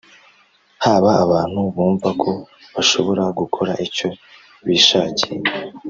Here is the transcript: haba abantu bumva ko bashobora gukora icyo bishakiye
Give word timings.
haba 0.83 1.09
abantu 1.25 1.59
bumva 1.73 2.09
ko 2.21 2.31
bashobora 2.73 3.23
gukora 3.39 3.71
icyo 3.85 4.09
bishakiye 4.65 5.39